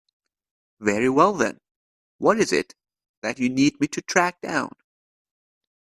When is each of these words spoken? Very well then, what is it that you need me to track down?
Very 0.79 1.09
well 1.09 1.31
then, 1.33 1.59
what 2.17 2.39
is 2.39 2.51
it 2.51 2.73
that 3.21 3.37
you 3.37 3.49
need 3.49 3.79
me 3.79 3.85
to 3.89 4.01
track 4.01 4.41
down? 4.41 4.75